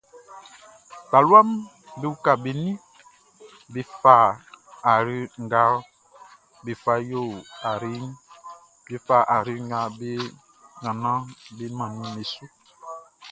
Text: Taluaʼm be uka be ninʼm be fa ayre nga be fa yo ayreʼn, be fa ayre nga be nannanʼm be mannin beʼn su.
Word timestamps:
Taluaʼm 1.09 1.49
be 1.99 2.05
uka 2.15 2.31
be 2.43 2.51
ninʼm 2.63 2.83
be 3.73 3.81
fa 4.01 4.15
ayre 4.93 5.17
nga 5.43 5.61
be 6.63 6.71
fa 6.83 6.93
yo 7.09 7.21
ayreʼn, 7.69 8.05
be 8.85 8.95
fa 9.05 9.17
ayre 9.35 9.53
nga 9.67 9.79
be 9.97 10.09
nannanʼm 10.83 11.25
be 11.57 11.65
mannin 11.77 12.09
beʼn 12.15 12.27
su. 12.33 12.43